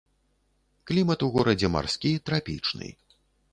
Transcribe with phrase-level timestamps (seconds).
[0.91, 2.93] Клімат у горадзе марскі трапічны.